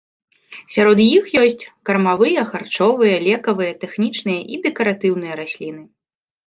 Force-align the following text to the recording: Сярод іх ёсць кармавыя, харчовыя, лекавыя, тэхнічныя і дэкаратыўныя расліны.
Сярод 0.75 0.97
іх 1.17 1.25
ёсць 1.41 1.67
кармавыя, 1.89 2.47
харчовыя, 2.55 3.15
лекавыя, 3.29 3.79
тэхнічныя 3.85 4.41
і 4.57 4.61
дэкаратыўныя 4.67 5.33
расліны. 5.45 5.83